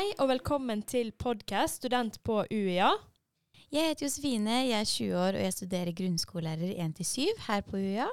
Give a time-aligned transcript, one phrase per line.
[0.00, 2.86] Hei og velkommen til podkast Student på UiA.
[3.68, 8.06] Jeg heter Josefine, jeg er 20 år og jeg studerer grunnskolelærer 1-7 her på UiA.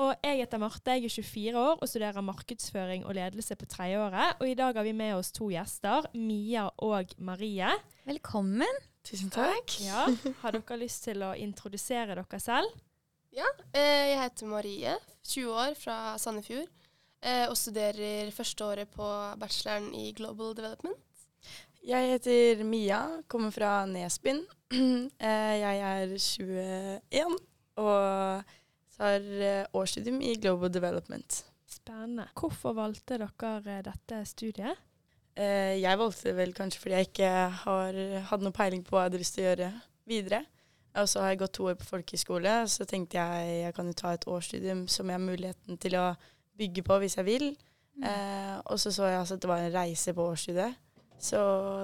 [0.00, 4.40] Og jeg heter Marte, jeg er 24 år og studerer markedsføring og ledelse på tredjeåret.
[4.40, 7.68] Og i dag har vi med oss to gjester, Mia og Marie.
[8.08, 8.80] Velkommen.
[9.04, 9.76] Tusen takk.
[9.84, 10.06] Ja,
[10.40, 12.80] Har dere lyst til å introdusere dere selv?
[13.36, 14.96] Ja, eh, jeg heter Marie,
[15.28, 16.72] 20 år, fra Sandefjord.
[17.20, 19.04] Eh, og studerer første året på
[19.36, 20.96] bacheloren i Global Development.
[21.80, 22.98] Jeg heter Mia,
[23.28, 24.42] kommer fra Nesbyen.
[25.20, 27.32] Eh, jeg er 21
[27.82, 28.50] og
[28.94, 31.38] tar eh, årsstudium i Global Development.
[31.66, 32.28] Spennende.
[32.38, 34.86] Hvorfor valgte dere eh, dette studiet?
[35.40, 37.28] Jeg valgte det vel kanskje fordi jeg ikke
[37.62, 39.68] har hadde noe peiling på hva jeg hadde lyst til å gjøre
[40.10, 40.40] videre.
[41.00, 43.96] Og så har jeg gått to år på folkehøyskole, så tenkte jeg jeg kan jo
[43.96, 46.06] ta et årsstudium som jeg har muligheten til å
[46.60, 47.46] bygge på hvis jeg vil.
[48.00, 50.76] Eh, og så så jeg altså at det var en reise på årsstudiet,
[51.22, 51.40] så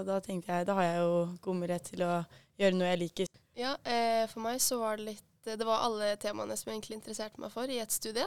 [0.07, 2.13] da tenkte jeg da har jeg jo god mulighet til å
[2.61, 3.33] gjøre noe jeg liker.
[3.57, 6.97] Ja, eh, for meg så var det litt Det var alle temaene som jeg egentlig
[6.99, 8.25] interesserte meg for i et studie.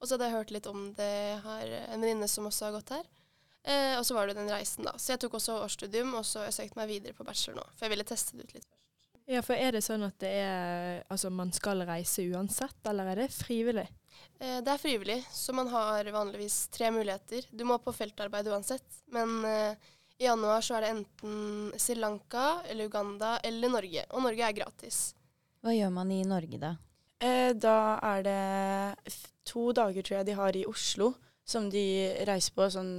[0.00, 1.04] Og så hadde jeg hørt litt om det.
[1.04, 3.04] her, har en venninne som også har gått her.
[3.62, 4.96] Eh, og så var det den reisen, da.
[4.98, 7.66] Så jeg tok også årsstudium, og så har jeg søkt meg videre på bachelor nå.
[7.76, 8.78] For jeg ville teste det ut litt først.
[9.30, 13.20] Ja, for Er det sånn at det er, altså man skal reise uansett, eller er
[13.22, 13.86] det frivillig?
[14.40, 17.46] Eh, det er frivillig, så man har vanligvis tre muligheter.
[17.52, 19.92] Du må på feltarbeid uansett, men eh,
[20.22, 24.06] i januar så er det enten Sri Lanka eller Uganda eller Norge.
[24.14, 25.02] Og Norge er gratis.
[25.62, 26.76] Hva gjør man i Norge da?
[27.22, 29.14] Eh, da er det
[29.46, 31.12] to dager, tror jeg, de har i Oslo,
[31.46, 31.84] som de
[32.26, 32.94] reiser på sånn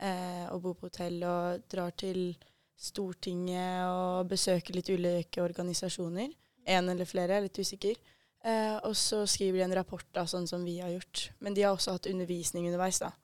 [0.00, 2.34] eh, og bor på hotell og drar til
[2.76, 6.34] Stortinget og besøker litt ulike organisasjoner.
[6.68, 8.02] En eller flere, jeg er litt usikker.
[8.46, 11.30] Eh, og så skriver de en rapport, da, sånn som vi har gjort.
[11.40, 13.14] Men de har også hatt undervisning underveis, da.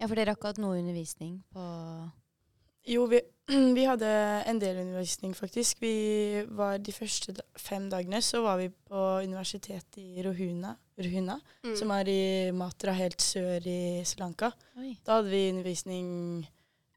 [0.00, 1.66] Ja, for dere har ikke hatt noe undervisning på
[2.88, 3.20] Jo, vi,
[3.76, 4.08] vi hadde
[4.48, 5.80] en del undervisning, faktisk.
[5.82, 11.38] Vi var De første da fem dagene så var vi på universitetet i Rohuna, Rohuna
[11.64, 11.74] Mm.
[11.76, 14.50] som er i Matra, helt sør i Sri Lanka.
[14.78, 14.94] Oi.
[15.04, 16.46] Da hadde vi undervisning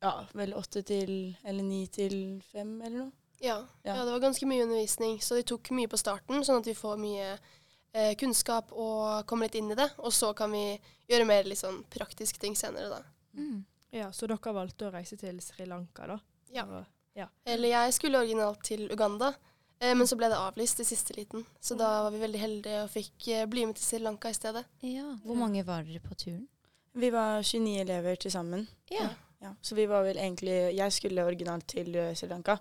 [0.01, 3.11] ja, vel åtte til eller ni til fem eller noe.
[3.43, 3.95] Ja, ja.
[3.97, 4.05] Ja.
[4.05, 6.95] det var ganske mye undervisning, så de tok mye på starten, sånn at vi får
[7.01, 7.27] mye
[7.93, 9.89] eh, kunnskap og kommer litt inn i det.
[9.99, 10.79] Og så kan vi
[11.11, 13.01] gjøre mer litt sånn praktiske ting senere, da.
[13.35, 13.65] Mm.
[13.93, 16.19] Ja, Så dere valgte å reise til Sri Lanka, da?
[16.53, 16.65] Ja.
[16.65, 16.85] Og-
[17.45, 19.33] Eller jeg skulle originalt til Uganda,
[19.79, 21.45] eh, men så ble det avlyst i siste liten.
[21.61, 24.33] Så da var vi veldig heldige og fikk eh, bli med til Sri Lanka i
[24.33, 24.65] stedet.
[24.81, 25.15] Ja.
[25.23, 26.47] Hvor mange var dere på turen?
[26.95, 28.67] Vi var 29 elever til sammen.
[28.89, 29.09] Ja.
[29.41, 32.57] Ja, så vi var vel egentlig Jeg skulle originalt til eh, Sri Lanka.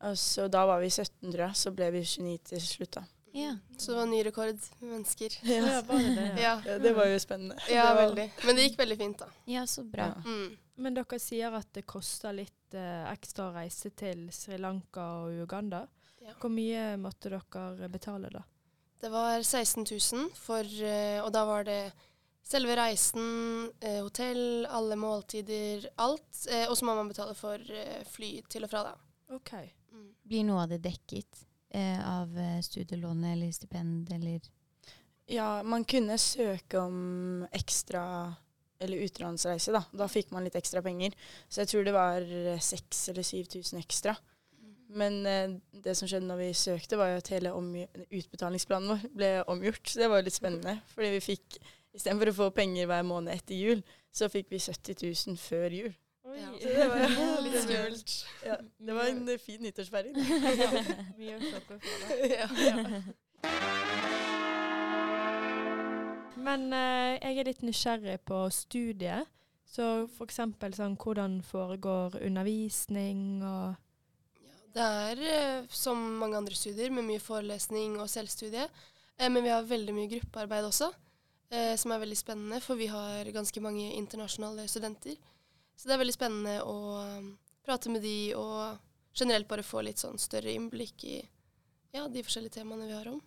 [0.00, 1.54] Og så da var vi 17, tror jeg.
[1.54, 3.02] Så ble vi 29 til slutt, da.
[3.34, 3.56] ja.
[3.78, 5.38] Så det var ny rekord med mennesker.
[5.44, 6.40] Ja, bare det?
[6.40, 7.56] Ja, Ja, det var jo spennende.
[7.70, 8.30] ja var, veldig.
[8.44, 9.26] Men det gikk veldig fint, da.
[9.46, 10.06] Ja, så bra.
[10.16, 10.22] Ja.
[10.24, 10.56] Mm.
[10.76, 15.44] Men dere sier at det koster litt eh, ekstra å reise til Sri Lanka og
[15.44, 15.84] Uganda.
[16.24, 16.34] Ja.
[16.40, 18.42] Hvor mye måtte dere betale da?
[19.00, 21.92] Det var 16 000, for, eh, og da var det
[22.44, 26.46] selve reisen, eh, hotell, alle måltider, alt.
[26.50, 27.60] Eh, og så må man betale for
[28.10, 28.94] fly til og fra, da.
[29.34, 29.52] OK.
[29.92, 30.08] Mm.
[30.24, 34.52] Blir noe av det dekket eh, av studielånet studielån eller stipend eller
[35.26, 38.34] Ja, man kunne søke om ekstra
[38.84, 39.82] eller utenlandsreise, da.
[39.92, 41.16] Da fikk man litt ekstra penger.
[41.48, 42.28] Så jeg tror det var
[42.60, 44.16] 6000 eller 7000 ekstra.
[44.94, 47.54] Men eh, det som skjedde når vi søkte, var jo at hele
[48.14, 49.88] utbetalingsplanen vår ble omgjort.
[49.90, 50.78] Så det var jo litt spennende.
[50.94, 51.58] Fordi vi fikk
[51.94, 54.96] Istedenfor å få penger hver måned etter jul, så fikk vi 70
[55.30, 55.92] 000 før jul.
[56.26, 56.40] Oi.
[56.40, 56.48] Ja.
[56.58, 58.14] Så det var Litt skummelt.
[58.48, 58.56] Ja,
[58.88, 60.18] det var en eh, fin nyttårsfeiring.
[61.20, 62.50] Mye å snakke for Ja.
[62.66, 64.13] ja.
[66.44, 69.30] Men eh, jeg er litt nysgjerrig på studiet.
[69.74, 70.38] Så f.eks.
[70.76, 73.80] sånn hvordan foregår undervisning og
[74.74, 78.68] Det er eh, som mange andre studier med mye forelesning og selvstudie.
[79.18, 80.90] Eh, men vi har veldig mye gruppearbeid også,
[81.50, 85.16] eh, som er veldig spennende, for vi har ganske mange internasjonale studenter.
[85.76, 87.30] Så det er veldig spennende å um,
[87.66, 88.78] prate med de og
[89.14, 91.16] generelt bare få litt sånn større innblikk i
[91.94, 93.18] ja, de forskjellige temaene vi har om.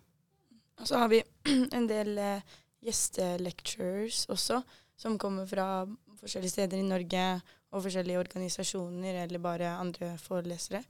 [0.78, 1.20] Og så har vi
[1.76, 4.62] en del eh, gjestelecturers også,
[4.98, 5.86] som kommer fra
[6.18, 7.24] forskjellige steder i Norge
[7.70, 10.82] og forskjellige organisasjoner eller bare andre forelesere.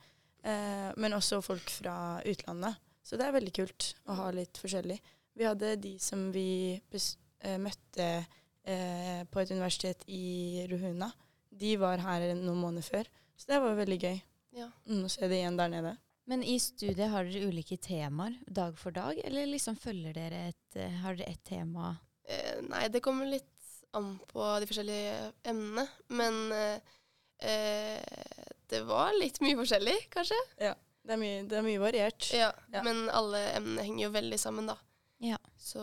[0.43, 2.79] Eh, men også folk fra utlandet.
[3.02, 4.99] Så det er veldig kult å ha litt forskjellig.
[5.38, 8.08] Vi hadde de som vi eh, møtte
[8.64, 11.11] eh, på et universitet i Ruhuna.
[11.58, 13.08] De var her noen måneder før,
[13.38, 14.19] så det var veldig gøy
[14.58, 14.69] Ja.
[14.87, 15.96] mm, å se det igjen der nede.
[16.28, 20.76] Men i studiet har dere ulike temaer dag for dag, eller liksom følger dere et
[20.76, 21.94] eh, Har dere ett tema?
[22.28, 23.48] Eh, nei, det kommer litt
[23.96, 25.14] an på de forskjellige
[25.48, 25.86] emnene.
[26.12, 26.98] Men eh,
[27.48, 30.36] eh, Det var litt mye forskjellig, kanskje.
[31.08, 32.28] Det er mye, det er mye variert.
[32.36, 32.82] Ja, Ja.
[32.84, 34.76] Men alle emnene henger jo veldig sammen, da.
[35.25, 35.38] Ja.
[35.56, 35.80] Så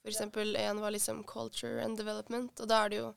[0.00, 3.12] for eksempel en var liksom culture and development, og da er det jo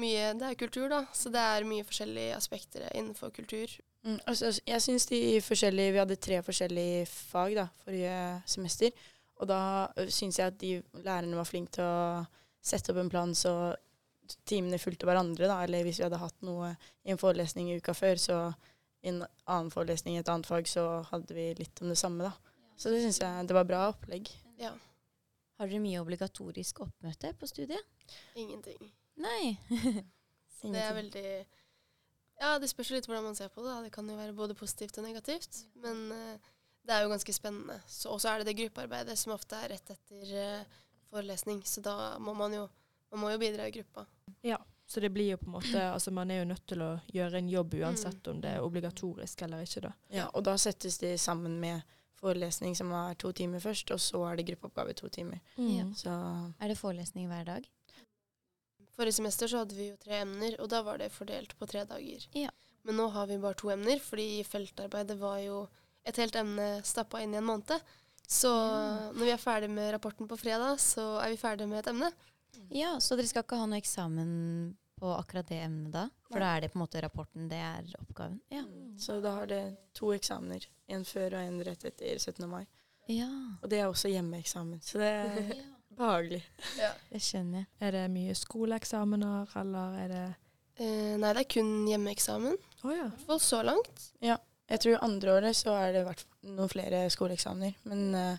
[0.00, 3.74] mye Det er kultur, da, så det er mye forskjellige aspekter innenfor kultur.
[4.06, 8.14] Mm, altså, jeg syns de forskjellige Vi hadde tre forskjellige fag da, forrige
[8.48, 8.94] semester.
[9.40, 9.60] Og da
[9.96, 10.70] ø, syns jeg at de
[11.04, 12.24] lærerne var flinke til å
[12.64, 13.54] sette opp en plan så
[14.48, 15.48] timene fulgte hverandre.
[15.50, 15.62] Da.
[15.64, 16.74] Eller hvis vi hadde hatt noe
[17.04, 18.38] i en forelesning i uka før, så
[19.00, 22.28] i en annen forelesning i et annet fag, så hadde vi litt om det samme.
[22.28, 22.56] da.
[22.80, 24.28] Så det syns jeg det var bra opplegg.
[24.60, 24.72] Ja.
[25.60, 27.84] Har dere mye obligatorisk oppmøte på studiet?
[28.36, 28.92] Ingenting.
[29.20, 29.56] Nei.
[30.60, 31.28] Det er veldig
[32.40, 33.70] Ja, det spørs litt hvordan man ser på det.
[33.74, 33.84] da.
[33.84, 35.62] Det kan jo være både positivt og negativt.
[35.84, 36.52] Men uh,
[36.88, 37.76] det er jo ganske spennende.
[38.08, 40.78] Og så er det det gruppearbeidet som ofte er rett etter uh,
[41.12, 41.60] forelesning.
[41.68, 42.68] Så da må man jo
[43.10, 44.06] man må jo bidra i gruppa.
[44.46, 46.90] Ja, Så det blir jo på en måte Altså man er jo nødt til å
[47.12, 49.92] gjøre en jobb uansett om det er obligatorisk eller ikke, da.
[50.14, 51.82] Ja, og da settes de sammen med
[52.20, 55.40] forelesning som er to timer først, og så er det gruppeoppgave to timer.
[55.56, 55.86] Ja.
[55.96, 56.10] Så
[56.60, 57.68] Er det forelesning hver dag?
[59.00, 61.86] Forrige semester så hadde vi jo tre emner, og da var det fordelt på tre
[61.88, 62.26] dager.
[62.36, 62.50] Ja.
[62.84, 65.62] Men nå har vi bare to emner, fordi feltarbeidet var jo
[66.08, 67.80] et helt emne stappa inn i en måned.
[68.30, 69.10] Så Ja.
[69.12, 72.12] når vi er ferdig med rapporten på fredag, så er vi ferdig med et emne.
[72.70, 76.04] Ja, så dere skal ikke ha noe eksamen på akkurat det emnet da?
[76.28, 78.40] For da er det på en måte rapporten, det er oppgaven?
[78.52, 78.64] Ja.
[78.98, 79.62] Så da har det
[79.94, 80.66] to eksamener.
[80.88, 82.46] En før og en rett etter 17.
[82.48, 82.66] mai.
[83.08, 83.30] Ja,
[83.62, 85.08] Og det er også hjemmeeksamen, så det
[85.56, 85.64] er
[85.96, 86.42] behagelig.
[87.10, 87.66] det skjønner jeg.
[87.80, 90.28] Er det mye skoleeksamener, eller er det
[90.80, 92.54] Eh, nei, det er kun hjemmeeksamen.
[92.86, 93.04] Oh, ja.
[93.04, 94.04] I hvert fall så langt.
[94.24, 94.38] Ja.
[94.70, 97.74] Jeg tror andre året så er det vært noen flere skoleeksamener.
[97.84, 98.38] Men eh,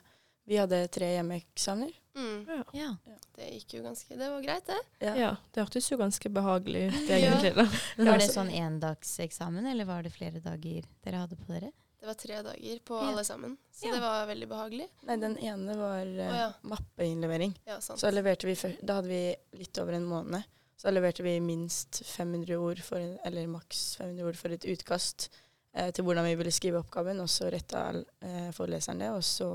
[0.49, 1.91] vi hadde tre hjemmeeksamener.
[2.17, 2.47] Mm.
[2.49, 2.63] ja.
[3.05, 3.17] Ja.
[3.37, 4.79] Det gikk jo ganske Det var greit, det.
[5.05, 5.13] Ja.
[5.15, 7.19] Ja, det hørtes jo ganske behagelig ut, Ja.
[7.19, 7.53] egentlig.
[7.55, 7.67] da.
[8.01, 11.69] Var det Altså, sånn endagseksamen, eller var det flere dager dere hadde på dere?
[12.01, 13.09] Det var tre dager på Ja.
[13.11, 13.57] alle sammen.
[13.71, 13.93] Så Ja.
[13.93, 14.87] det var veldig behagelig.
[15.05, 16.47] Nei, den ene var uh, oh, ja.
[16.65, 17.53] mappeinnlevering.
[17.69, 17.99] Ja, sant.
[18.01, 20.43] Så leverte vi før, Da hadde vi litt over en måned.
[20.81, 25.29] Så leverte vi minst 500 ord, for, eller maks 500 ord for et utkast
[25.75, 27.21] eh, til hvordan vi ville skrive oppgaven.
[27.21, 27.83] Og så retta
[28.21, 29.51] eh, foreleseren det, og så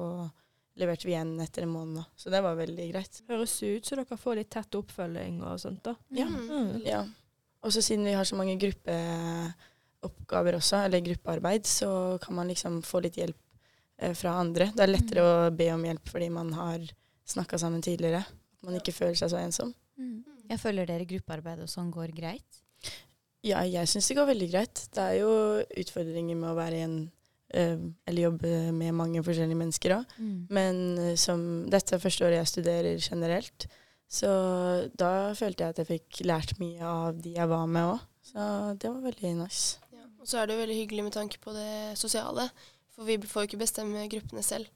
[0.78, 2.04] leverte vi igjen etter en måned.
[2.16, 3.22] Så det var veldig greit.
[3.28, 5.96] Høres ut som dere får litt tett oppfølging og sånt, da.
[6.14, 6.26] Ja.
[6.31, 6.82] Mm, Mm.
[6.87, 7.02] Ja.
[7.64, 8.54] Og så siden vi har så mange
[10.06, 13.38] gruppeoppgaver også, eller gruppearbeid, så kan man liksom få litt hjelp
[13.98, 14.70] eh, fra andre.
[14.74, 16.86] Det er lettere å be om hjelp fordi man har
[17.26, 18.22] snakka sammen tidligere.
[18.22, 19.74] At man ikke føler seg så ensom.
[19.98, 20.22] Mm.
[20.50, 22.62] Jeg føler dere gruppearbeid og sånn går greit?
[23.46, 24.86] Ja, jeg syns det går veldig greit.
[24.94, 25.32] Det er jo
[25.82, 26.96] utfordringer med å være i en
[27.54, 30.14] eh, eller jobbe med mange forskjellige mennesker òg.
[30.18, 30.38] Mm.
[30.50, 33.68] Men eh, som dette er første året jeg studerer generelt,
[34.06, 34.30] så
[34.94, 38.04] da følte jeg at jeg fikk lært mye av de jeg var med òg.
[38.26, 38.46] Så
[38.82, 39.78] det var veldig nice.
[40.26, 40.32] Ja.
[40.32, 42.49] Og så er det jo veldig hyggelig med tanke på det sosiale.
[42.96, 44.67] For vi får jo ikke bestemme gruppene selv.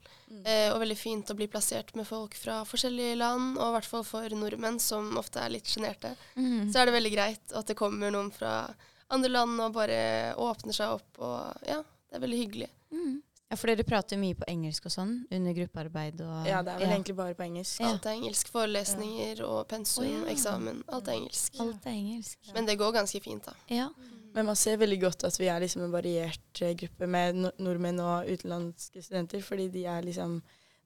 [0.45, 3.89] Eh, og veldig fint å bli plassert med folk fra forskjellige land, og i hvert
[3.89, 6.13] fall for nordmenn som ofte er litt sjenerte.
[6.37, 6.69] Mm.
[6.71, 8.69] Så er det veldig greit at det kommer noen fra
[9.11, 9.99] andre land og bare
[10.39, 11.19] åpner seg opp.
[11.19, 12.69] Og ja, det er veldig hyggelig.
[12.93, 13.19] Mm.
[13.51, 16.85] Ja, for dere prater mye på engelsk og sånn under gruppearbeid og Ja, det er
[16.85, 17.81] vel egentlig bare på engelsk.
[17.81, 17.89] Ja.
[17.91, 18.53] Alt er engelsk.
[18.53, 20.23] Forelesninger og pensum, oh, ja.
[20.31, 20.85] eksamen.
[20.87, 21.59] Alt er engelsk.
[21.59, 22.53] Alt er engelsk.
[22.55, 23.57] Men det går ganske fint, da.
[23.67, 23.89] Ja.
[24.35, 27.99] Men man ser veldig godt at vi er liksom en variert eh, gruppe med nordmenn
[28.03, 30.41] og utenlandske studenter, fordi de er liksom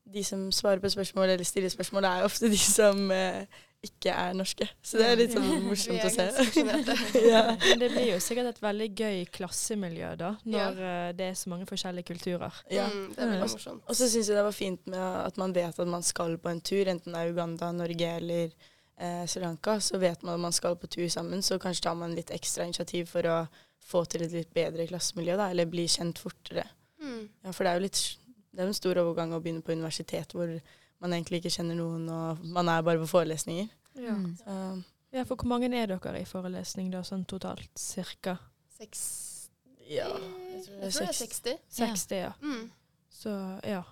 [0.06, 3.48] De som svarer på spørsmål eller stiller spørsmål, er ofte de som eh,
[3.82, 4.68] ikke er norske.
[4.86, 6.28] Så det er litt sånn morsomt å se.
[7.34, 7.42] ja.
[7.64, 10.94] Men det blir jo sikkert et veldig gøy klassemiljø, da, når ja.
[11.18, 12.62] det er så mange forskjellige kulturer.
[12.70, 12.86] ja.
[12.86, 13.84] Mm, det er veldig morsomt.
[13.90, 16.54] Og så syns jeg det var fint med at man vet at man skal på
[16.54, 18.54] en tur, enten det er Uganda, Norge eller
[18.98, 19.80] eh, Sri Lanka.
[19.80, 22.68] Så vet man at man skal på tur sammen, så kanskje tar man litt ekstra
[22.68, 23.40] initiativ for å
[23.86, 26.66] få til et litt bedre klassemiljø, da, eller bli kjent fortere.
[27.02, 27.28] Mm.
[27.46, 28.04] Ja, for det er jo litt
[28.56, 30.48] det er en stor overgang å begynne på universitet hvor
[31.04, 33.68] man egentlig ikke kjenner noen, og man er bare på forelesninger.
[34.00, 34.16] Ja.
[34.16, 34.30] Mm.
[34.40, 34.56] Så,
[35.16, 37.72] ja, for hvor mange er dere i forelesning da, sånn totalt?
[37.80, 38.38] Cirka
[38.76, 39.04] Seks
[39.86, 41.58] ja, jeg tror tror det er 60.
[41.78, 42.32] 60, ja.
[42.42, 42.72] Mm.
[43.14, 43.34] Så
[43.64, 43.84] ja.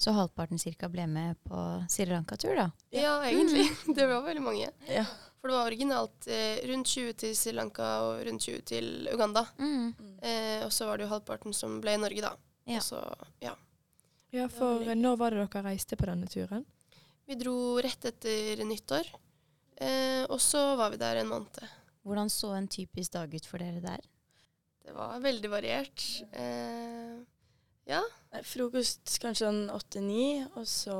[0.00, 1.58] Så halvparten cirka ble med på
[1.88, 2.70] Sri Lanka-tur, da?
[2.90, 3.68] Ja, egentlig.
[3.96, 4.70] Det var veldig mange.
[4.90, 5.04] ja.
[5.40, 9.46] For det var originalt eh, rundt 20 til Sri Lanka og rundt 20 til Uganda.
[9.56, 9.94] Mm.
[10.20, 12.34] Eh, og så var det jo halvparten som ble i Norge, da.
[12.68, 12.76] Ja.
[12.76, 13.00] Og så,
[13.40, 13.54] ja.
[14.36, 16.66] ja, for når var det dere reiste på denne turen?
[17.24, 19.08] Vi dro rett etter nyttår.
[19.80, 21.64] Eh, og så var vi der en måned.
[22.04, 24.04] Hvordan så en typisk dag ut for dere der?
[24.84, 26.04] Det var veldig variert.
[26.36, 27.16] Eh,
[27.90, 28.00] ja.
[28.46, 30.98] Frokost kanskje sånn åtte-ni, og så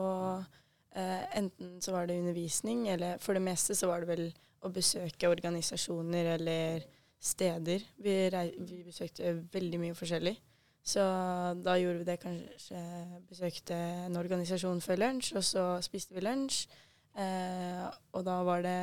[0.96, 4.24] eh, enten så var det undervisning, eller for det meste så var det vel
[4.66, 6.84] å besøke organisasjoner eller
[7.20, 7.84] steder.
[8.00, 8.14] Vi,
[8.58, 10.36] vi besøkte veldig mye forskjellig.
[10.90, 11.02] Så
[11.60, 12.78] da gjorde vi det kanskje
[13.28, 16.64] Besøkte en organisasjon før lunsj, og så spiste vi lunsj.
[17.20, 17.84] Eh,
[18.16, 18.80] og da var det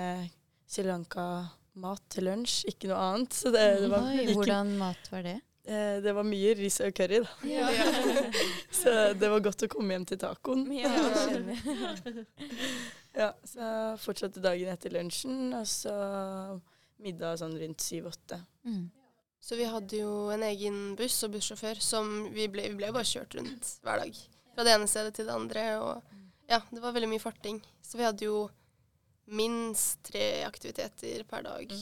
[0.69, 3.35] Sri Lanka-mat til lunsj, ikke noe annet.
[3.35, 5.37] Så det, det var Oi, ikke hvordan mat var det?
[5.67, 7.31] Eh, det var mye ris og curry, da.
[7.49, 7.67] Ja.
[8.79, 10.67] Så det var godt å komme hjem til tacoen.
[10.75, 10.93] Ja.
[13.17, 15.89] Ja, så fortsatte dagen etter lunsjen, og så
[17.01, 18.37] middag sånn rundt syv-åtte.
[18.61, 18.83] Mm.
[19.41, 23.09] Så vi hadde jo en egen buss og bussjåfør som vi ble, vi ble bare
[23.09, 24.21] kjørt rundt hver dag.
[24.53, 25.65] Fra det ene stedet til det andre.
[25.81, 27.57] Og ja, det var veldig mye farting.
[27.81, 28.43] Så vi hadde jo
[29.33, 31.73] minst tre aktiviteter per dag.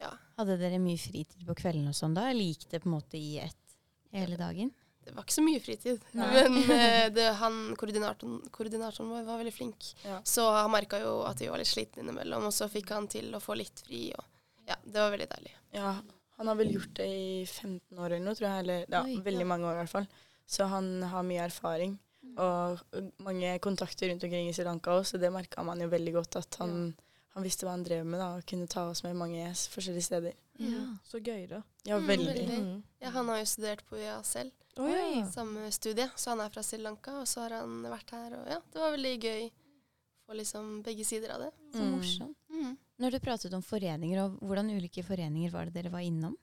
[0.00, 0.10] Ja.
[0.40, 2.30] Hadde dere mye fritid på kvelden og sånn da?
[2.32, 3.76] Eller gikk det på en måte i ett
[4.16, 4.72] hele dagen?
[5.04, 6.02] Det var ikke så mye fritid.
[6.16, 6.28] Nei.
[6.36, 9.92] Men eh, det, han, koordinatoren, koordinatoren vår var veldig flink.
[10.04, 10.20] Ja.
[10.28, 13.32] Så han merka jo at vi var litt slitne innimellom, og så fikk han til
[13.36, 14.08] å få litt fri.
[14.16, 15.54] Og ja, det var veldig deilig.
[15.76, 15.94] Ja,
[16.40, 18.64] han har vel gjort det i 15 år eller noe, tror jeg.
[18.64, 19.18] Eller ja, Oi.
[19.24, 20.06] veldig mange år i hvert fall.
[20.50, 21.98] Så han har mye erfaring.
[22.40, 22.80] Og
[23.24, 26.38] mange kontakter rundt omkring i Sri Lanka også, så det merka man jo veldig godt.
[26.40, 26.92] At han,
[27.34, 30.32] han visste hva han drev med, da, og kunne ta oss med mange forskjellige steder.
[30.58, 30.80] Ja.
[31.08, 31.62] Så gøy, da.
[31.86, 32.26] Ja, Mm, veldig.
[32.34, 32.58] veldig.
[32.60, 32.82] Mm.
[33.00, 35.24] Ja, han har jo studert på UiA selv, oh, ja.
[35.30, 36.08] samme studie.
[36.16, 38.34] Så han er fra Sri Lanka, og så har han vært her.
[38.40, 41.52] Og ja, det var veldig gøy å få liksom begge sider av det.
[41.72, 41.96] Så Mm.
[41.96, 42.36] morsomt.
[42.50, 42.76] Mm.
[43.00, 46.36] Når du pratet om foreninger, og hvordan ulike foreninger var det dere var innom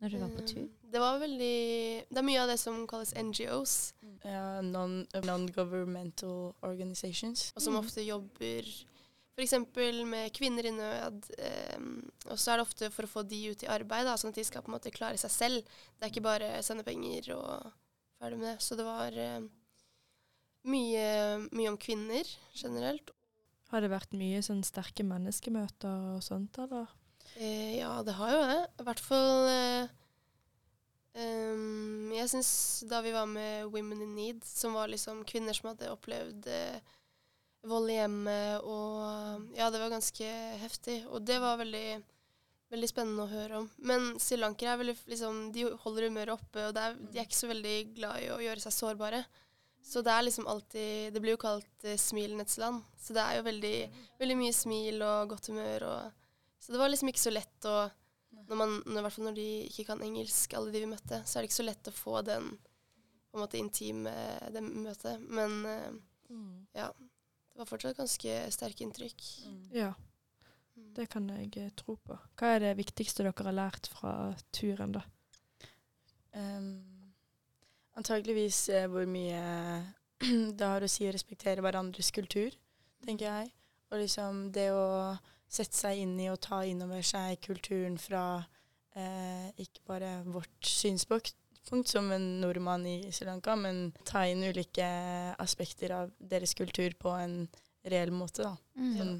[0.00, 0.68] når du var på tur?
[0.92, 3.92] Det var veldig Det er mye av det som kalles NGOs,
[4.24, 7.52] Ja, non- Non-governmental organizations.
[7.56, 7.80] og som Mm.
[7.84, 8.62] ofte jobber
[9.36, 9.54] f.eks.
[10.08, 11.28] med kvinner i nød.
[11.38, 11.82] Eh,
[12.30, 14.40] og så er det ofte for å få de ut i arbeid, da, sånn at
[14.40, 15.76] de skal på en måte klare seg selv.
[15.96, 17.68] Det er ikke bare sende penger og
[18.16, 18.56] ferdig med det.
[18.64, 19.44] Så det var eh,
[20.72, 21.06] mye,
[21.52, 22.24] mye om kvinner
[22.56, 23.12] generelt.
[23.72, 26.88] Har det vært mye sånn sterke menneskemøter og sånt, eller?
[27.36, 28.60] Eh, ja, det har jo det.
[28.80, 29.48] I hvert fall
[31.18, 32.50] ehm, Jeg syns
[32.88, 36.78] da vi var med Women in Need, som var liksom kvinner som hadde opplevd eh,
[37.68, 40.28] vold i hjemmet, og ja, det var ganske
[40.62, 41.00] heftig.
[41.10, 41.86] Og det var veldig,
[42.74, 43.70] veldig spennende å høre om.
[43.90, 47.50] Men srilankere er veldig liksom De holder humøret oppe, og er, de er ikke så
[47.50, 49.24] veldig glad i å gjøre seg sårbare.
[49.86, 52.82] Så det er liksom alltid Det blir jo kalt eh, smilenes land.
[52.98, 53.76] Så det er jo veldig,
[54.18, 56.22] veldig mye smil og godt humør og
[56.66, 57.76] så det var liksom ikke så lett å
[58.46, 61.38] når man, I hvert fall når de ikke kan engelsk, alle de vi møtte, så
[61.38, 64.12] er det ikke så lett å få den på en måte intime
[64.50, 65.22] det møtet.
[65.22, 65.96] Men eh,
[66.74, 66.88] ja,
[67.56, 69.22] det var fortsatt ganske sterke inntrykk.
[69.72, 69.94] Ja,
[70.76, 70.90] Mm.
[70.92, 72.18] det kan jeg eh, tro på.
[72.36, 74.10] Hva er det viktigste dere har lært fra
[74.52, 75.00] turen, da?
[76.36, 77.12] Um,
[77.96, 79.40] antageligvis eh, hvor mye
[80.58, 82.52] det har å si å respektere hverandres kultur,
[83.06, 83.54] tenker jeg.
[83.88, 85.16] Og liksom det å
[85.48, 88.26] sette seg inn i og ta innover seg kulturen fra
[88.98, 94.44] eh, ikke bare vårt synspunkt punkt som en nordmann i Sri Lanka, men ta inn
[94.46, 94.86] ulike
[95.42, 97.40] aspekter av deres kultur på en
[97.86, 98.46] reell måte.
[98.46, 98.56] da.
[98.78, 98.92] Mm.
[98.98, 99.16] Sånn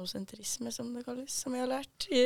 [0.00, 2.06] etnosentrisme, som det kalles, som jeg har lært.
[2.08, 2.24] I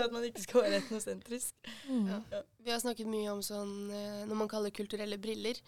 [0.04, 1.54] at man ikke skal være etnosentrisk.
[1.86, 2.20] Ja.
[2.64, 5.60] Vi har snakket mye om sånn eh, når man kaller kulturelle briller.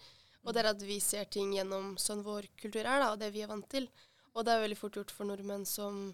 [0.43, 3.33] Og det er at vi ser ting gjennom sånn vår kultur er, da, og det
[3.35, 3.89] vi er vant til.
[4.33, 6.11] Og det er veldig fort gjort for nordmenn som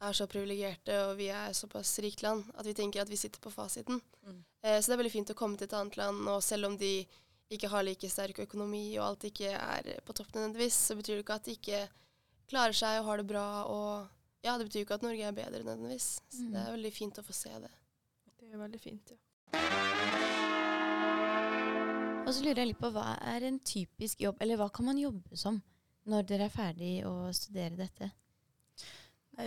[0.00, 3.40] er så privilegerte, og vi er såpass rikt land, at vi tenker at vi sitter
[3.44, 4.00] på fasiten.
[4.26, 4.38] Mm.
[4.64, 6.76] Eh, så det er veldig fint å komme til et annet land, og selv om
[6.80, 7.04] de
[7.50, 11.24] ikke har like sterk økonomi, og alt ikke er på topp nødvendigvis, så betyr det
[11.24, 11.80] ikke at de ikke
[12.50, 13.46] klarer seg og har det bra.
[13.66, 14.08] Og
[14.46, 16.08] ja, det betyr ikke at Norge er bedre nødvendigvis.
[16.30, 16.52] Så Mm.
[16.52, 17.70] det er veldig fint å få se det.
[18.40, 19.18] Det er veldig fint, ja.
[22.26, 24.98] Og så lurer jeg litt på hva er en typisk jobb, eller hva kan man
[25.00, 25.60] jobbe som
[26.06, 28.12] når dere er ferdig å studere dette?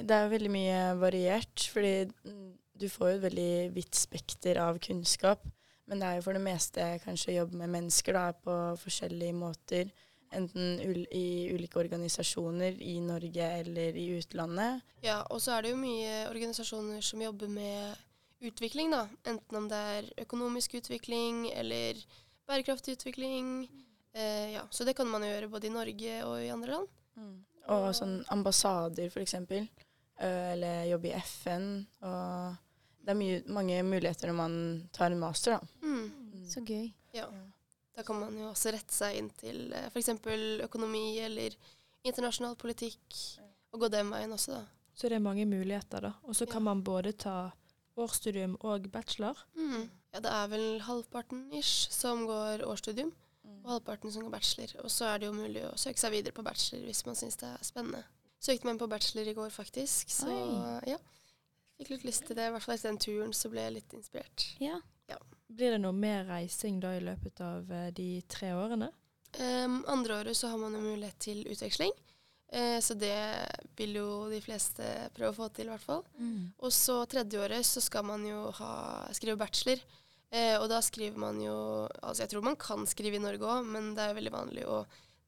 [0.01, 2.47] Det er veldig mye variert, fordi mm,
[2.81, 5.45] du får jo et veldig vidt spekter av kunnskap.
[5.89, 9.35] Men det er jo for det meste kanskje å jobbe med mennesker da, på forskjellige
[9.35, 9.91] måter.
[10.33, 10.79] Enten
[11.13, 14.81] i ulike organisasjoner i Norge eller i utlandet.
[15.05, 18.01] Ja, og så er det jo mye organisasjoner som jobber med
[18.43, 19.05] utvikling, da.
[19.29, 21.99] Enten om det er økonomisk utvikling eller
[22.49, 23.67] bærekraftig utvikling.
[24.13, 26.93] Eh, ja, så det kan man jo gjøre både i Norge og i andre land.
[27.71, 29.67] Og sånn ambassader, for eksempel.
[30.19, 31.85] Eh, Eller jobbe i FN.
[32.01, 32.57] Og
[33.03, 35.87] det er mye, mange muligheter når man tar en master, da.
[35.87, 36.45] Mm.
[36.49, 36.91] Så gøy.
[37.13, 37.27] Ja.
[37.95, 40.09] Da kan man jo også rette seg inn til eh, f.eks.
[40.65, 41.55] økonomi eller
[42.03, 43.15] internasjonal politikk,
[43.71, 44.63] og gå den veien også, da.
[44.93, 46.13] Så det er mange muligheter, da.
[46.23, 46.67] Og så kan Ja.
[46.73, 47.51] man både ta
[47.97, 49.37] årsstudium og bachelor.
[49.55, 49.89] Mm.
[50.13, 53.11] Ja, det er vel halvparten ish som går årsstudium,
[53.43, 54.75] og halvparten som går bachelor.
[54.83, 57.39] Og så er det jo mulig å søke seg videre på bachelor hvis man syns
[57.41, 58.03] det er spennende.
[58.43, 60.11] Søkte meg inn på bachelor i går, faktisk.
[60.11, 60.89] Så Oi.
[60.91, 60.97] ja.
[61.79, 62.49] Fikk litt lyst til det.
[62.49, 64.47] I hvert fall etter den turen så ble jeg litt inspirert.
[64.63, 64.79] Ja.
[65.53, 68.89] Blir det noe mer reising da i løpet av eh, de tre årene?
[69.37, 71.93] Um, andre året så har man jo mulighet til utveksling.
[72.53, 73.17] Eh, så det
[73.77, 76.03] vil jo de fleste prøve å få til, i hvert fall.
[76.17, 76.53] Mm.
[76.57, 78.73] Og så tredje året så skal man jo ha,
[79.13, 79.81] skrive bachelor.
[80.33, 81.55] Eh, og da skriver man jo
[82.01, 84.63] Altså jeg tror man kan skrive i Norge òg, men det er jo veldig vanlig
[84.65, 84.83] å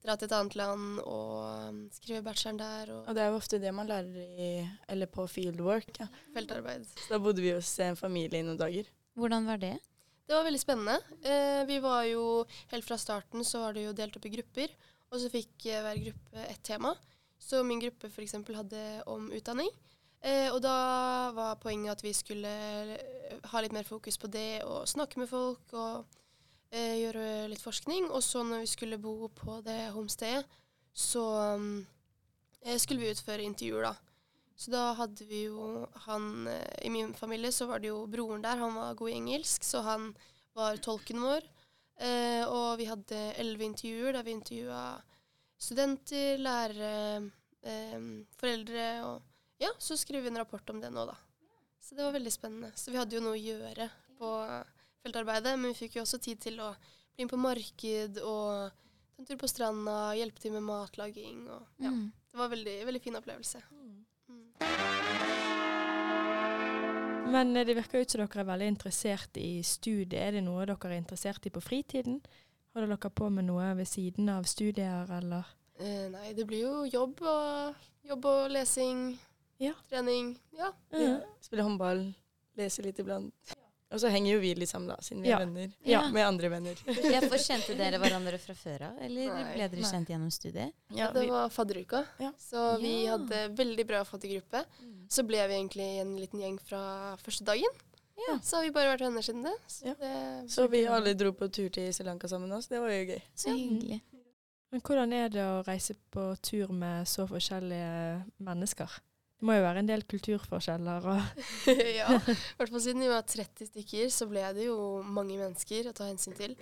[0.05, 3.39] dra til et annet land og um, skrive bacheloren der og Og det er jo
[3.39, 4.49] ofte det man lærer i,
[4.91, 5.89] eller på fieldwork.
[6.01, 6.07] Ja.
[6.35, 6.85] feltarbeid.
[7.05, 8.89] Så da bodde vi hos en familie i noen dager.
[9.17, 9.75] Hvordan var det?
[10.25, 10.97] Det var veldig spennende.
[11.21, 14.73] Eh, vi var jo Helt fra starten så var det jo delt opp i grupper,
[15.13, 16.95] og så fikk eh, hver gruppe ett tema.
[17.41, 18.37] Så min gruppe f.eks.
[18.57, 19.69] hadde om utdanning.
[20.25, 20.77] Eh, og da
[21.37, 22.51] var poenget at vi skulle
[22.95, 26.15] eh, ha litt mer fokus på det og snakke med folk og
[26.73, 28.09] eh, gjøre litt forskning.
[28.09, 30.47] Og så når vi skulle bo på det homestedet,
[30.95, 31.25] så
[31.61, 31.85] mm,
[32.63, 33.93] eh, skulle vi utføre intervjuer, da.
[34.55, 38.41] Så da hadde vi jo han eh, I min familie så var det jo broren
[38.41, 40.09] der, han var god i engelsk, så han
[40.57, 41.45] var tolken vår.
[42.01, 44.81] Eh, og vi hadde elleve intervjuer der vi intervjua
[45.61, 47.29] studenter, lærere,
[48.37, 49.23] foreldre og
[49.61, 51.15] Ja, så skrev vi en rapport om det nå, da.
[51.79, 52.71] Så det var veldig spennende.
[52.75, 54.31] Så vi hadde jo noe å gjøre på
[55.05, 56.71] feltarbeidet, men vi fikk jo også tid til å
[57.15, 58.71] bli inn på marked og
[59.15, 61.91] ta en tur på stranda, hjelpe til med matlaging og ja.
[61.91, 62.11] Mm.
[62.11, 63.61] Det var en veldig, veldig fin opplevelse.
[63.71, 64.01] Mm.
[67.31, 70.19] Men eh, det virker ut som dere er veldig interessert i studiet.
[70.19, 72.19] Er det noe dere er interessert i på fritiden?
[72.75, 75.47] Holder dere på med noe ved siden av studier, eller?
[75.79, 79.07] Eh, nei, det blir jo jobb og, jobb og lesing,
[79.59, 79.73] Ja.
[79.89, 80.35] trening.
[80.51, 80.73] Ja.
[80.91, 81.19] Ja.
[81.41, 82.13] Spille håndball,
[82.57, 83.33] lese litt iblant.
[83.93, 85.37] Og så henger jo vi litt sammen, da, siden vi er Ja.
[85.39, 85.71] venner.
[85.85, 86.01] Ja.
[86.11, 86.75] Med andre venner.
[87.13, 89.43] Ja, for Kjente dere hverandre fra før av, eller Nei.
[89.53, 89.91] ble dere Nei.
[89.91, 90.73] kjent gjennom studiet?
[90.89, 92.01] Ja, det var fadderuka.
[92.19, 92.31] Ja.
[92.37, 94.65] Så vi hadde veldig bra faddergruppe.
[95.07, 97.71] Så ble vi egentlig en liten gjeng fra første dagen.
[98.27, 98.39] Ja.
[98.41, 99.55] Så har vi bare vært venner siden det.
[99.67, 99.93] Så Ja.
[99.93, 102.69] det så vi alle dro på tur til Sri Lanka sammen også.
[102.69, 103.21] Det var jo gøy.
[103.35, 104.01] Så hyggelig.
[104.71, 108.89] Men hvordan er det å reise på tur med så forskjellige mennesker?
[109.35, 111.41] Det må jo være en del kulturforskjeller og
[111.99, 112.07] ja.
[112.33, 115.95] I hvert fall siden vi var 30 stykker, så ble det jo mange mennesker å
[115.97, 116.55] ta hensyn til.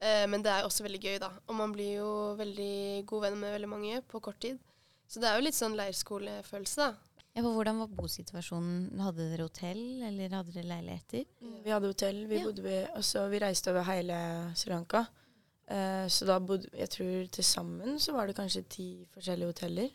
[0.00, 1.30] Eh, men det er også veldig gøy, da.
[1.48, 4.60] Og man blir jo veldig god venn med veldig mange på kort tid.
[5.10, 6.92] Så det er jo litt sånn leirskolefølelse, da.
[7.36, 9.00] Ja, for hvordan var bosituasjonen?
[9.04, 11.24] Hadde dere hotell, eller hadde dere leiligheter?
[11.64, 12.44] Vi hadde hotell, vi Ja.
[12.48, 14.16] bodde ved, og så vi reiste over hele
[14.58, 15.04] Sri Lanka.
[15.70, 19.90] Eh, så da bodde Jeg tror til sammen så var det kanskje ti forskjellige hoteller,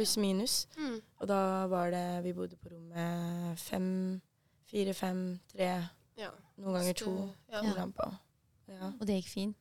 [0.00, 0.56] pluss minus.
[0.80, 0.98] Mm.
[1.20, 3.88] Og da var det Vi bodde på rommet fem,
[4.70, 5.70] fire, fem, tre,
[6.16, 6.30] Ja.
[6.58, 7.14] noen ganger to.
[7.52, 7.62] Ja.
[7.62, 7.86] Ja.
[8.70, 8.90] Ja.
[8.98, 9.56] Og det gikk fint?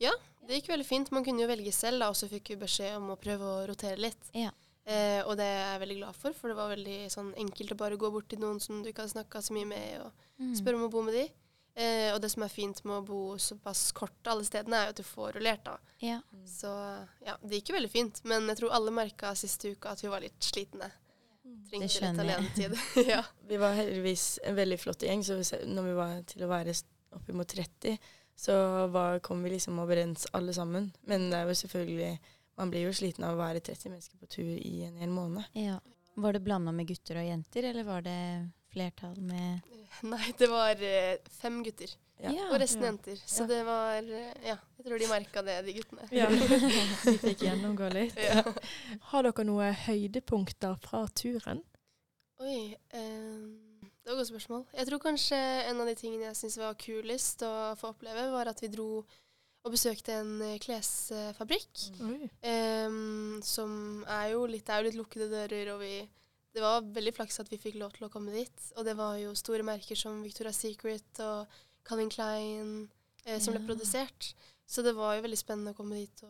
[0.00, 0.12] Ja,
[0.46, 1.10] Det gikk veldig fint.
[1.12, 3.66] Man kunne jo velge selv, da, og så fikk vi beskjed om å prøve å
[3.68, 4.30] rotere litt.
[4.34, 4.50] Ja.
[4.86, 7.76] Eh, og det er jeg veldig glad for, for det var veldig sånn, enkelt å
[7.76, 10.54] bare gå bort til noen som du ikke hadde snakka så mye med, og Mm.
[10.56, 11.28] spørre om å bo med de.
[11.80, 14.94] Eh, og det som er fint med å bo såpass kort alle stedene, er jo
[14.94, 15.94] at du får rullert, da.
[16.04, 16.18] Ja.
[16.48, 16.70] Så
[17.24, 18.20] ja, det gikk jo veldig fint.
[18.28, 20.90] Men jeg tror alle merka siste uka at vi var litt slitne.
[21.70, 22.40] Trengte litt skjønner jeg.
[22.42, 22.78] alenetid.
[23.14, 23.22] ja.
[23.48, 26.74] Vi var heldigvis en veldig flott gjeng, så når vi var til å være
[27.16, 27.96] oppimot 30,
[28.40, 28.56] så
[28.92, 30.90] var, kom vi liksom overens alle sammen.
[31.08, 34.26] Men det er jo selvfølgelig Man blir jo sliten av å være 30 mennesker på
[34.28, 35.46] tur i en hel måned.
[35.56, 35.78] ja.
[36.20, 38.16] Var det blanda med gutter og jenter, eller var det
[38.72, 39.60] flertall med
[40.06, 41.90] Nei, det var eh, fem gutter.
[42.20, 42.30] Ja.
[42.50, 42.90] Og resten Ja.
[42.92, 43.16] jenter.
[43.26, 43.46] Så Ja.
[43.50, 46.06] det var eh, Ja, jeg tror de merka det, de guttene.
[46.12, 46.28] Ja.
[47.08, 48.16] Vi fikk gjennomgå litt.
[48.20, 48.44] Ja.
[49.10, 51.62] Har dere noen høydepunkter fra turen?
[52.40, 52.76] Oi.
[52.92, 53.40] Eh,
[53.82, 54.62] det var et godt spørsmål.
[54.78, 58.48] Jeg tror kanskje en av de tingene jeg syns var kulest å få oppleve, var
[58.52, 59.02] at vi dro
[59.60, 61.82] og besøkte en eh, klesfabrikk.
[62.00, 62.30] Mm.
[62.40, 65.94] Eh, som er jo litt, det er jo litt lukkede dører, og vi
[66.54, 68.64] Det var veldig flaks at vi fikk lov til å komme dit.
[68.76, 71.46] Og det var jo store merker som Victoria's Secret og
[71.86, 72.72] Calvin Klein
[73.24, 73.66] eh, som ble Ja.
[73.68, 74.32] produsert.
[74.66, 76.22] Så det var jo veldig spennende å komme dit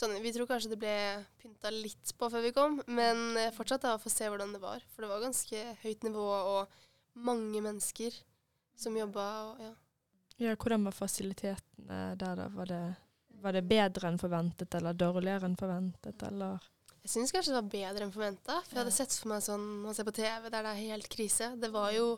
[0.00, 3.82] sånn, Vi tror kanskje det ble pynta litt på før vi kom, men eh, fortsatt
[3.82, 4.80] da få se hvordan det var.
[4.94, 6.68] For det var ganske høyt nivå og
[7.20, 8.14] mange mennesker
[8.80, 9.72] som jobba og ja.
[10.40, 12.46] Ja, hvordan var fasilitetene der, da?
[12.48, 12.82] Var det,
[13.42, 16.62] var det bedre enn forventet, eller dårligere enn forventet, eller?
[17.00, 18.58] Jeg syns kanskje det var bedre enn forventa.
[18.66, 21.08] For jeg hadde sett for meg sånn man ser på TV der det er helt
[21.12, 21.54] krise.
[21.60, 22.10] Det var jo,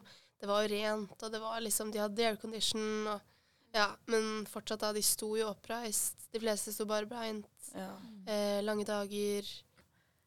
[0.42, 3.28] det var jo rent, og det var liksom De hadde aircondition og
[3.72, 4.90] Ja, men fortsatt, da.
[4.92, 6.26] De sto jo oppreist.
[6.34, 7.48] De fleste sto bare beint.
[7.72, 7.94] Ja.
[8.28, 9.48] Eh, lange dager.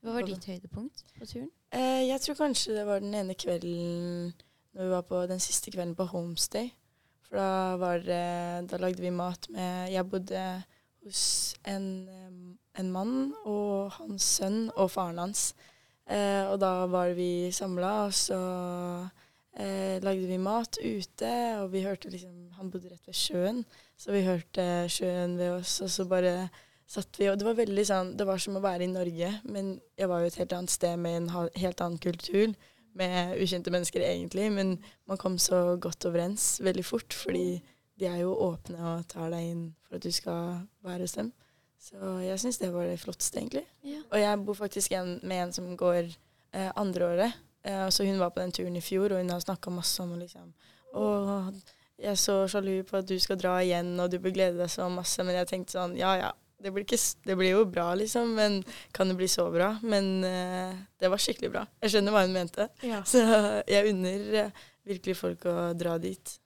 [0.01, 1.51] Hva var ditt høydepunkt på turen?
[1.69, 4.33] Eh, jeg tror kanskje det var den ene kvelden
[4.75, 6.71] når vi var på den siste kvelden på Homestay.
[7.25, 8.25] For da, var det,
[8.69, 10.41] da lagde vi mat med Jeg bodde
[11.05, 11.23] hos
[11.69, 11.87] en,
[12.79, 15.53] en mann og hans sønn og faren hans.
[16.05, 18.37] Eh, og da var vi samla, og så
[19.57, 23.63] eh, lagde vi mat ute, og vi hørte liksom Han bodde rett ved sjøen,
[23.97, 26.49] så vi hørte sjøen ved oss, og så bare
[26.87, 29.79] satt vi Og det var veldig sånn Det var som å være i Norge, men
[29.97, 32.53] jeg var jo et helt annet sted med en helt annen kultur.
[32.95, 34.77] Med ukjente mennesker, egentlig, men
[35.09, 37.57] man kom så godt overens veldig fort, fordi
[37.99, 41.33] de er jo åpne og tar deg inn for at du skal være hos dem.
[41.85, 43.65] Så jeg syns det var det flotteste, egentlig.
[43.85, 44.01] Ja.
[44.09, 47.41] Og jeg bor faktisk en, med en som går eh, andre året.
[47.65, 50.15] Eh, så hun var på den turen i fjor, og hun har snakka masse om
[50.17, 50.53] liksom
[50.95, 51.05] Å,
[51.99, 54.71] jeg er så sjalu på at du skal dra igjen, og du bør glede deg
[54.71, 55.23] så masse.
[55.27, 58.31] Men jeg tenkte sånn Ja ja, det blir, ikke, det blir jo bra, liksom.
[58.37, 58.61] Men
[58.95, 59.75] kan det bli så bra?
[59.83, 61.65] Men eh, det var skikkelig bra.
[61.83, 62.69] Jeg skjønner hva hun mente.
[62.85, 63.03] Ja.
[63.07, 63.21] Så
[63.69, 66.37] jeg unner eh, virkelig folk å dra dit.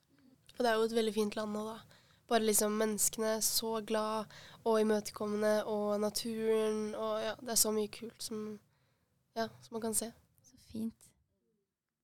[0.58, 2.04] Og det er jo et veldig fint land nå, da.
[2.30, 4.30] Bare liksom menneskene så glad
[4.64, 8.58] og imøtekommende, og naturen og ja, det er så mye kult som,
[9.38, 10.10] ja, som man kan se.
[10.44, 11.10] Så fint.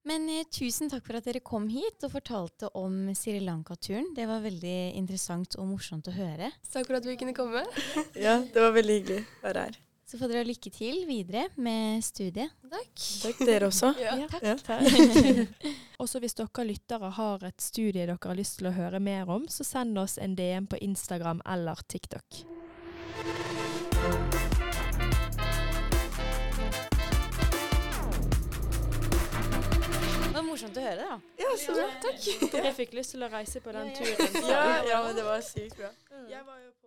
[0.07, 4.13] Men eh, tusen takk for at dere kom hit og fortalte om Sri Lanka-turen.
[4.15, 6.53] Det var veldig interessant og morsomt å høre.
[6.71, 7.65] Takk for at vi kunne komme.
[8.27, 9.81] Ja, det var veldig hyggelig å være her.
[10.07, 12.53] Så får dere lykke til videre med studiet.
[12.71, 12.93] Takk.
[13.25, 13.91] Takk, dere også.
[14.05, 14.15] Ja.
[14.43, 14.55] Ja.
[16.05, 19.49] Også hvis dere lyttere har et studie dere har lyst til å høre mer om,
[19.51, 22.45] så send oss en DM på Instagram eller TikTok.
[30.23, 31.19] Det var morsomt å høre, da.
[31.41, 31.87] Ja, så bra.
[32.03, 32.27] Takk.
[32.55, 34.17] Jeg fikk lyst til å reise på den Ja, ja.
[34.17, 34.51] turen.
[34.51, 35.91] Ja, ja, men det var sykt bra.
[36.31, 36.86] Jeg var jo på